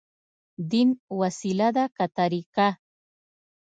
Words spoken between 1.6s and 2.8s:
ده، که طريقه؟